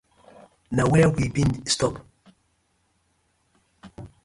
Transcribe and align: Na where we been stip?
Na 0.75 0.83
where 0.91 1.11
we 1.15 1.29
been 1.29 1.53
stip? 1.73 1.95